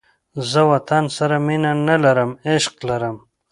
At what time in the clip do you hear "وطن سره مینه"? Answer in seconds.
0.71-1.71